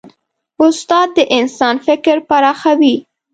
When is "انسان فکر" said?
1.37-2.15